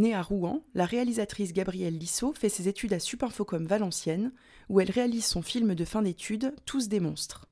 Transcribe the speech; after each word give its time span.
Née 0.00 0.14
à 0.14 0.22
Rouen, 0.22 0.64
la 0.72 0.86
réalisatrice 0.86 1.52
Gabrielle 1.52 1.98
Lissot 1.98 2.32
fait 2.32 2.48
ses 2.48 2.68
études 2.68 2.94
à 2.94 2.98
Supinfocom 2.98 3.66
Valenciennes, 3.66 4.32
où 4.70 4.80
elle 4.80 4.90
réalise 4.90 5.26
son 5.26 5.42
film 5.42 5.74
de 5.74 5.84
fin 5.84 6.00
d'études 6.00 6.54
Tous 6.64 6.88
des 6.88 7.00
monstres. 7.00 7.50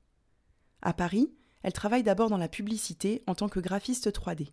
À 0.81 0.93
Paris, 0.93 1.31
elle 1.61 1.73
travaille 1.73 2.01
d'abord 2.01 2.31
dans 2.31 2.39
la 2.39 2.47
publicité 2.47 3.21
en 3.27 3.35
tant 3.35 3.49
que 3.49 3.59
graphiste 3.59 4.09
3D. 4.09 4.47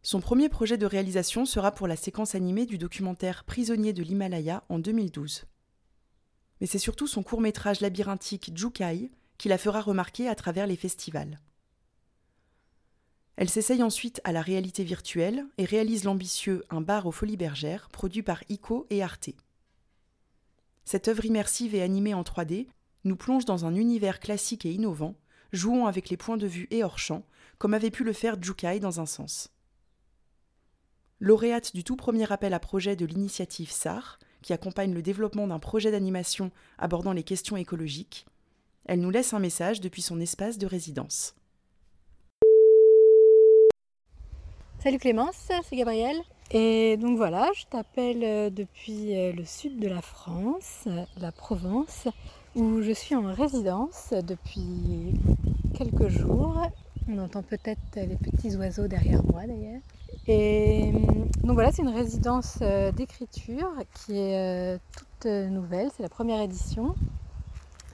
Son 0.00 0.20
premier 0.22 0.48
projet 0.48 0.78
de 0.78 0.86
réalisation 0.86 1.44
sera 1.44 1.70
pour 1.70 1.86
la 1.86 1.96
séquence 1.96 2.34
animée 2.34 2.64
du 2.64 2.78
documentaire 2.78 3.44
Prisonnier 3.44 3.92
de 3.92 4.02
l'Himalaya 4.02 4.64
en 4.70 4.78
2012. 4.78 5.44
Mais 6.62 6.66
c'est 6.66 6.78
surtout 6.78 7.06
son 7.06 7.22
court-métrage 7.22 7.82
labyrinthique 7.82 8.52
Jukai 8.56 9.10
qui 9.36 9.48
la 9.48 9.58
fera 9.58 9.82
remarquer 9.82 10.28
à 10.28 10.34
travers 10.34 10.66
les 10.66 10.76
festivals. 10.76 11.40
Elle 13.38 13.48
s'essaye 13.48 13.84
ensuite 13.84 14.20
à 14.24 14.32
la 14.32 14.42
réalité 14.42 14.82
virtuelle 14.82 15.46
et 15.58 15.64
réalise 15.64 16.02
l'ambitieux 16.02 16.64
Un 16.70 16.80
bar 16.80 17.06
aux 17.06 17.12
Folies 17.12 17.36
Bergères, 17.36 17.88
produit 17.88 18.24
par 18.24 18.42
ICO 18.48 18.88
et 18.90 19.00
Arte. 19.00 19.30
Cette 20.84 21.06
œuvre 21.06 21.24
immersive 21.24 21.72
et 21.76 21.82
animée 21.82 22.14
en 22.14 22.22
3D 22.22 22.66
nous 23.04 23.14
plonge 23.14 23.44
dans 23.44 23.64
un 23.64 23.76
univers 23.76 24.18
classique 24.18 24.66
et 24.66 24.72
innovant, 24.72 25.14
jouant 25.52 25.86
avec 25.86 26.10
les 26.10 26.16
points 26.16 26.36
de 26.36 26.48
vue 26.48 26.66
et 26.72 26.82
hors 26.82 26.98
champ, 26.98 27.24
comme 27.58 27.74
avait 27.74 27.92
pu 27.92 28.02
le 28.02 28.12
faire 28.12 28.42
Jukai 28.42 28.80
dans 28.80 28.98
un 28.98 29.06
sens. 29.06 29.52
Lauréate 31.20 31.76
du 31.76 31.84
tout 31.84 31.94
premier 31.94 32.32
appel 32.32 32.52
à 32.54 32.58
projet 32.58 32.96
de 32.96 33.06
l'initiative 33.06 33.70
SAR, 33.70 34.18
qui 34.42 34.52
accompagne 34.52 34.92
le 34.92 35.02
développement 35.02 35.46
d'un 35.46 35.60
projet 35.60 35.92
d'animation 35.92 36.50
abordant 36.76 37.12
les 37.12 37.22
questions 37.22 37.56
écologiques, 37.56 38.26
elle 38.84 39.00
nous 39.00 39.10
laisse 39.10 39.32
un 39.32 39.38
message 39.38 39.80
depuis 39.80 40.02
son 40.02 40.18
espace 40.18 40.58
de 40.58 40.66
résidence. 40.66 41.36
Salut 44.80 44.98
Clémence, 44.98 45.50
c'est 45.64 45.76
Gabrielle. 45.76 46.18
Et 46.52 46.96
donc 46.98 47.16
voilà, 47.16 47.50
je 47.52 47.64
t'appelle 47.64 48.22
euh, 48.22 48.48
depuis 48.48 49.12
euh, 49.16 49.32
le 49.32 49.44
sud 49.44 49.80
de 49.80 49.88
la 49.88 50.00
France, 50.00 50.84
euh, 50.86 51.02
la 51.20 51.32
Provence, 51.32 52.06
où 52.54 52.80
je 52.80 52.92
suis 52.92 53.16
en 53.16 53.32
résidence 53.32 54.14
depuis 54.22 55.14
quelques 55.76 56.06
jours. 56.06 56.62
On 57.08 57.18
entend 57.18 57.42
peut-être 57.42 57.96
les 57.96 58.16
petits 58.16 58.54
oiseaux 58.54 58.86
derrière 58.86 59.20
moi 59.24 59.42
d'ailleurs. 59.48 59.80
Et 60.28 60.92
donc 61.42 61.54
voilà, 61.54 61.72
c'est 61.72 61.82
une 61.82 61.88
résidence 61.88 62.58
d'écriture 62.94 63.72
qui 63.94 64.16
est 64.16 64.78
toute 64.96 65.26
nouvelle, 65.26 65.90
c'est 65.96 66.04
la 66.04 66.08
première 66.08 66.40
édition. 66.40 66.94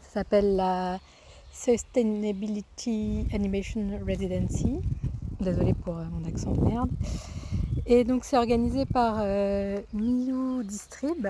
Ça 0.02 0.20
s'appelle 0.20 0.56
la 0.56 0.98
Sustainability 1.50 3.26
Animation 3.32 4.00
Residency. 4.06 4.82
Désolée 5.40 5.74
pour 5.74 5.98
euh, 5.98 6.04
mon 6.12 6.26
accent 6.28 6.52
de 6.52 6.60
merde. 6.60 6.90
Et 7.86 8.04
donc 8.04 8.24
c'est 8.24 8.36
organisé 8.36 8.86
par 8.86 9.16
euh, 9.18 9.80
Distrib 10.62 11.28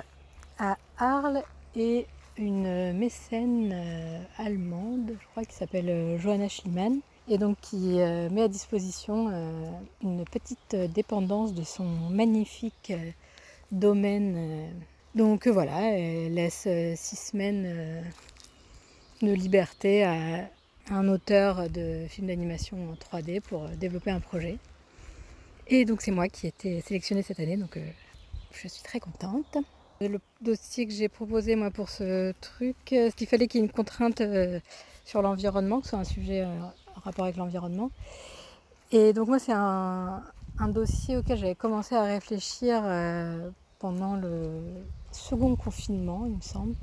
à 0.59 0.77
Arles 0.99 1.43
et 1.75 2.07
une 2.37 2.93
mécène 2.93 3.73
euh, 3.73 4.23
allemande, 4.39 5.13
je 5.21 5.27
crois, 5.29 5.45
qui 5.45 5.55
s'appelle 5.55 6.19
Johanna 6.19 6.49
Schliemann, 6.49 7.01
et 7.29 7.39
donc 7.39 7.57
qui 7.61 7.95
met 8.31 8.43
à 8.43 8.49
disposition 8.49 9.31
une 10.03 10.25
petite 10.27 10.77
dépendance 10.93 11.55
de 11.55 11.63
son 11.63 11.85
magnifique 12.11 12.93
domaine. 13.73 14.69
Donc 15.15 15.49
voilà, 15.49 15.81
elle 15.93 16.35
laisse 16.35 16.69
six 16.97 17.17
semaines 17.17 18.05
de 19.23 19.33
liberté 19.33 20.05
à, 20.05 20.49
un 20.91 21.09
auteur 21.09 21.69
de 21.71 22.07
films 22.09 22.29
d'animation 22.29 22.77
en 22.91 22.95
3D 22.95 23.41
pour 23.41 23.65
euh, 23.65 23.69
développer 23.77 24.11
un 24.11 24.21
projet. 24.21 24.59
Et 25.67 25.85
donc 25.85 26.03
c'est 26.03 26.11
moi 26.11 26.29
qui 26.29 26.47
ai 26.47 26.51
été 26.51 26.81
sélectionnée 26.83 27.23
cette 27.23 27.41
année, 27.41 27.57
donc 27.57 27.77
euh, 27.77 27.87
je 28.53 28.69
suis 28.69 28.83
très 28.83 29.01
contente. 29.01 29.57
Le 30.01 30.21
dossier 30.43 30.87
que 30.87 30.93
j'ai 30.93 31.09
proposé 31.09 31.57
moi 31.57 31.71
pour 31.71 31.89
ce 31.89 32.33
truc, 32.41 32.77
euh, 32.93 33.11
ce 33.11 33.17
qu'il 33.17 33.27
fallait 33.27 33.47
qu'il 33.47 33.61
y 33.61 33.65
ait 33.65 33.67
une 33.67 33.73
contrainte 33.73 34.23
sur 35.05 35.23
l'environnement, 35.23 35.79
que 35.79 35.85
ce 35.87 35.91
soit 35.91 35.99
un 36.01 36.05
sujet 36.05 36.45
en 36.45 37.01
rapport 37.03 37.25
avec 37.25 37.37
l'environnement. 37.37 37.91
Et 38.93 39.13
donc 39.15 39.29
moi 39.29 39.39
c'est 39.39 39.53
un, 39.53 40.23
dossier 40.69 41.17
auquel 41.17 41.39
j'avais 41.39 41.55
commencé 41.55 41.95
à 41.95 42.03
réfléchir 42.03 42.83
pendant 43.79 44.17
le 44.17 44.61
second 45.11 45.57
confinement, 45.57 46.27
il 46.27 46.37
me 46.37 46.41
semble 46.41 46.75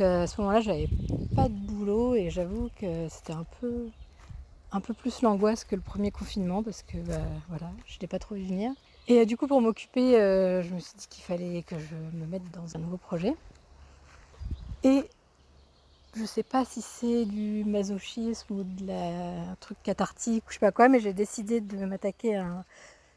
à 0.00 0.26
ce 0.26 0.40
moment-là, 0.40 0.60
j'avais 0.60 0.88
pas 1.34 1.48
de 1.48 1.54
boulot 1.54 2.14
et 2.14 2.30
j'avoue 2.30 2.70
que 2.80 3.08
c'était 3.08 3.32
un 3.32 3.46
peu, 3.60 3.88
un 4.72 4.80
peu 4.80 4.94
plus 4.94 5.22
l'angoisse 5.22 5.64
que 5.64 5.76
le 5.76 5.82
premier 5.82 6.10
confinement 6.10 6.62
parce 6.62 6.82
que 6.82 6.98
bah, 6.98 7.20
voilà, 7.48 7.70
je 7.86 7.94
n'étais 7.94 8.06
pas 8.06 8.18
trop 8.18 8.34
vu 8.34 8.44
venir. 8.44 8.72
Et 9.06 9.20
euh, 9.20 9.24
du 9.24 9.36
coup, 9.36 9.46
pour 9.46 9.60
m'occuper, 9.60 10.16
euh, 10.16 10.62
je 10.62 10.72
me 10.72 10.80
suis 10.80 10.94
dit 10.96 11.06
qu'il 11.08 11.22
fallait 11.22 11.62
que 11.62 11.76
je 11.78 11.94
me 12.18 12.26
mette 12.26 12.50
dans 12.52 12.76
un 12.76 12.78
nouveau 12.78 12.96
projet. 12.96 13.34
Et 14.82 15.04
je 16.16 16.24
sais 16.24 16.42
pas 16.42 16.64
si 16.64 16.80
c'est 16.80 17.24
du 17.24 17.64
masochisme 17.64 18.54
ou 18.54 18.62
de 18.62 18.86
la, 18.86 19.50
un 19.50 19.56
truc 19.60 19.76
cathartique 19.82 20.44
ou 20.46 20.50
je 20.50 20.54
sais 20.54 20.60
pas 20.60 20.72
quoi, 20.72 20.88
mais 20.88 21.00
j'ai 21.00 21.12
décidé 21.12 21.60
de 21.60 21.84
m'attaquer 21.84 22.36
à 22.36 22.44
un 22.44 22.64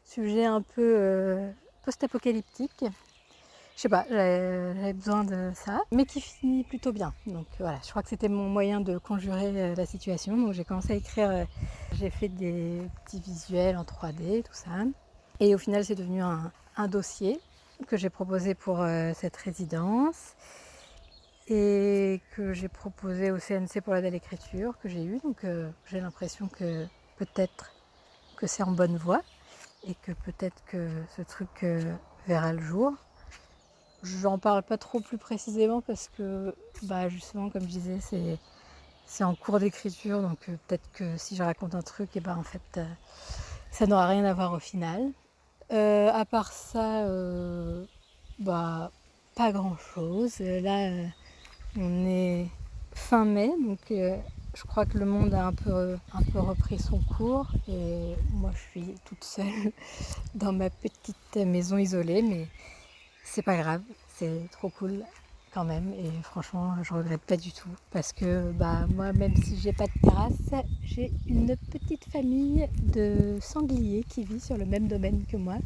sujet 0.04 0.44
un 0.44 0.62
peu 0.62 0.94
euh, 0.96 1.50
post-apocalyptique 1.84 2.84
je 3.78 3.82
sais 3.82 3.88
pas, 3.88 4.04
j'avais 4.10 4.92
besoin 4.92 5.22
de 5.22 5.52
ça, 5.54 5.82
mais 5.92 6.04
qui 6.04 6.20
finit 6.20 6.64
plutôt 6.64 6.90
bien. 6.90 7.14
Donc 7.26 7.46
voilà, 7.60 7.78
je 7.84 7.90
crois 7.90 8.02
que 8.02 8.08
c'était 8.08 8.28
mon 8.28 8.48
moyen 8.48 8.80
de 8.80 8.98
conjurer 8.98 9.52
euh, 9.54 9.74
la 9.76 9.86
situation. 9.86 10.36
Donc 10.36 10.52
j'ai 10.52 10.64
commencé 10.64 10.94
à 10.94 10.96
écrire, 10.96 11.30
euh, 11.30 11.44
j'ai 11.92 12.10
fait 12.10 12.26
des 12.26 12.82
petits 13.04 13.20
visuels 13.20 13.76
en 13.76 13.84
3D, 13.84 14.42
tout 14.42 14.52
ça. 14.52 14.70
Et 15.38 15.54
au 15.54 15.58
final, 15.58 15.84
c'est 15.84 15.94
devenu 15.94 16.22
un, 16.22 16.88
dossier 16.88 17.38
que 17.86 17.96
j'ai 17.96 18.10
proposé 18.10 18.56
pour 18.56 18.80
euh, 18.80 19.12
cette 19.14 19.36
résidence 19.36 20.34
et 21.46 22.20
que 22.34 22.52
j'ai 22.54 22.68
proposé 22.68 23.30
au 23.30 23.38
CNC 23.38 23.80
pour 23.84 23.94
la 23.94 24.00
belle 24.00 24.16
écriture 24.16 24.76
que 24.82 24.88
j'ai 24.88 25.04
eu. 25.04 25.20
Donc 25.20 25.46
j'ai 25.86 26.00
l'impression 26.00 26.48
que 26.48 26.84
peut-être 27.16 27.70
que 28.36 28.48
c'est 28.48 28.64
en 28.64 28.72
bonne 28.72 28.96
voie 28.96 29.22
et 29.86 29.94
que 29.94 30.10
peut-être 30.10 30.64
que 30.66 30.88
ce 31.16 31.22
truc 31.22 31.64
verra 32.26 32.52
le 32.52 32.60
jour. 32.60 32.92
J'en 34.02 34.38
parle 34.38 34.62
pas 34.62 34.78
trop 34.78 35.00
plus 35.00 35.18
précisément 35.18 35.80
parce 35.80 36.08
que, 36.16 36.54
bah, 36.82 37.08
justement, 37.08 37.50
comme 37.50 37.62
je 37.62 37.68
disais, 37.68 37.98
c'est, 38.00 38.38
c'est 39.06 39.24
en 39.24 39.34
cours 39.34 39.58
d'écriture, 39.58 40.22
donc 40.22 40.38
euh, 40.48 40.56
peut-être 40.66 40.88
que 40.92 41.16
si 41.16 41.34
je 41.34 41.42
raconte 41.42 41.74
un 41.74 41.82
truc, 41.82 42.10
et 42.14 42.18
eh 42.18 42.20
ben, 42.20 42.36
en 42.36 42.42
fait, 42.42 42.60
euh, 42.76 42.84
ça 43.70 43.86
n'aura 43.86 44.06
rien 44.06 44.24
à 44.24 44.34
voir 44.34 44.52
au 44.52 44.58
final. 44.60 45.10
Euh, 45.72 46.10
à 46.12 46.24
part 46.24 46.52
ça, 46.52 47.04
bah, 48.38 48.90
pas 49.34 49.52
grand-chose. 49.52 50.38
Là, 50.40 50.90
on 51.76 52.06
est 52.06 52.48
fin 52.92 53.24
mai, 53.24 53.50
donc 53.66 53.80
je 53.88 54.64
crois 54.66 54.86
que 54.86 54.98
le 54.98 55.06
monde 55.06 55.34
a 55.34 55.46
un 55.46 55.52
peu, 55.52 55.96
un 56.12 56.22
peu 56.32 56.40
repris 56.40 56.78
son 56.78 57.00
cours 57.16 57.46
et 57.68 58.14
moi 58.32 58.50
je 58.54 58.80
suis 58.80 58.94
toute 59.04 59.22
seule 59.22 59.72
dans 60.34 60.52
ma 60.52 60.70
petite 60.70 61.36
maison 61.36 61.78
isolée, 61.78 62.22
mais 62.22 62.46
c'est 63.30 63.42
pas 63.42 63.56
grave, 63.56 63.82
c'est 64.16 64.48
trop 64.50 64.70
cool 64.70 65.04
quand 65.52 65.64
même 65.64 65.92
et 65.94 66.10
franchement 66.22 66.74
je 66.82 66.92
regrette 66.92 67.20
pas 67.22 67.36
du 67.36 67.52
tout 67.52 67.68
parce 67.90 68.12
que 68.12 68.52
bah 68.52 68.86
moi 68.94 69.12
même 69.12 69.34
si 69.36 69.56
j'ai 69.56 69.72
pas 69.72 69.86
de 69.86 70.00
terrasse 70.02 70.64
j'ai 70.82 71.10
une 71.26 71.56
petite 71.70 72.04
famille 72.04 72.68
de 72.82 73.38
sangliers 73.40 74.04
qui 74.08 74.24
vit 74.24 74.40
sur 74.40 74.58
le 74.58 74.66
même 74.66 74.88
domaine 74.88 75.24
que 75.26 75.38
moi 75.38 75.56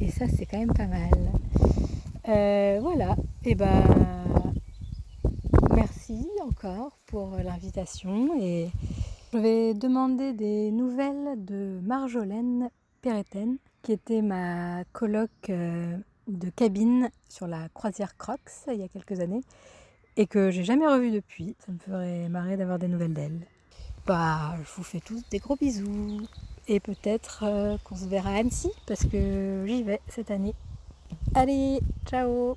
et 0.00 0.10
ça 0.10 0.26
c'est 0.28 0.46
quand 0.46 0.58
même 0.58 0.72
pas 0.72 0.86
mal. 0.86 1.10
Euh, 2.28 2.78
voilà 2.80 3.16
et 3.44 3.54
bah 3.54 3.84
merci 5.74 6.26
encore 6.42 6.98
pour 7.06 7.36
l'invitation 7.36 8.40
et 8.40 8.70
je 9.32 9.38
vais 9.38 9.74
demander 9.74 10.32
des 10.32 10.70
nouvelles 10.70 11.44
de 11.44 11.80
Marjolaine 11.82 12.70
Péréten 13.02 13.56
qui 13.82 13.92
était 13.92 14.22
ma 14.22 14.84
coloc 14.92 15.30
euh, 15.48 15.96
de 16.28 16.50
cabine 16.50 17.10
sur 17.28 17.46
la 17.46 17.68
croisière 17.70 18.16
Crocs 18.16 18.66
il 18.68 18.78
y 18.78 18.84
a 18.84 18.88
quelques 18.88 19.20
années 19.20 19.42
et 20.16 20.26
que 20.26 20.50
j'ai 20.50 20.64
jamais 20.64 20.86
revu 20.86 21.10
depuis. 21.10 21.56
Ça 21.64 21.72
me 21.72 21.78
ferait 21.78 22.28
marrer 22.28 22.56
d'avoir 22.56 22.78
des 22.78 22.88
nouvelles 22.88 23.14
d'elle. 23.14 23.46
Bah, 24.06 24.54
je 24.64 24.70
vous 24.76 24.82
fais 24.82 25.00
tous 25.00 25.22
des 25.30 25.38
gros 25.38 25.56
bisous 25.56 26.26
et 26.66 26.80
peut-être 26.80 27.44
euh, 27.44 27.76
qu'on 27.84 27.96
se 27.96 28.06
verra 28.06 28.30
à 28.30 28.38
Annecy 28.38 28.70
parce 28.86 29.04
que 29.06 29.64
j'y 29.66 29.82
vais 29.82 30.00
cette 30.08 30.30
année. 30.30 30.54
Allez, 31.34 31.80
ciao 32.06 32.56